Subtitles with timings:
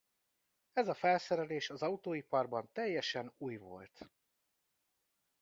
[0.73, 4.11] Ez a felszerelés az autóiparban teljesen új volt.